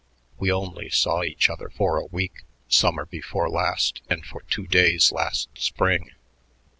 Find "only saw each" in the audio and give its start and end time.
0.51-1.47